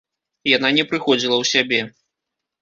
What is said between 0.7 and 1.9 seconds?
не прыходзіла ў сябе.